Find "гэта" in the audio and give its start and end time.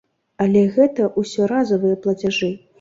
0.77-1.11